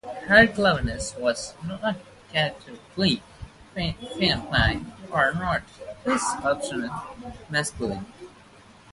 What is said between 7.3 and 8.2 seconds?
masculine.